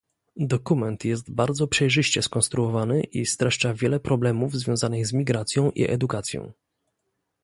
[0.37, 6.51] Dokument jest bardzo przejrzyście skonstruowany i streszcza wiele problemów związanych z migracją i edukacją